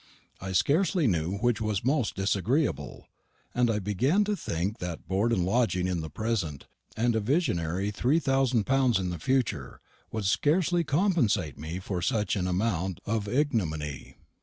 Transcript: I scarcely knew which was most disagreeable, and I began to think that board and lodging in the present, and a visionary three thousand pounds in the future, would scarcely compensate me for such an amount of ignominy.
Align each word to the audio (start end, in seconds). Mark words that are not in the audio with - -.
I 0.39 0.53
scarcely 0.53 1.05
knew 1.05 1.37
which 1.37 1.61
was 1.61 1.85
most 1.85 2.15
disagreeable, 2.15 3.05
and 3.53 3.69
I 3.69 3.77
began 3.77 4.23
to 4.23 4.35
think 4.35 4.79
that 4.79 5.07
board 5.07 5.31
and 5.31 5.45
lodging 5.45 5.87
in 5.87 6.01
the 6.01 6.09
present, 6.09 6.65
and 6.97 7.15
a 7.15 7.19
visionary 7.19 7.91
three 7.91 8.17
thousand 8.17 8.63
pounds 8.63 8.97
in 8.97 9.11
the 9.11 9.19
future, 9.19 9.79
would 10.11 10.25
scarcely 10.25 10.83
compensate 10.83 11.55
me 11.59 11.77
for 11.77 12.01
such 12.01 12.35
an 12.35 12.47
amount 12.47 12.99
of 13.05 13.27
ignominy. 13.27 14.17